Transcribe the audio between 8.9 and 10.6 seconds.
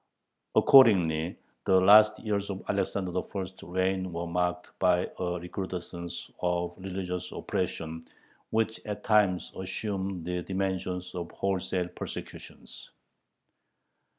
times assumed the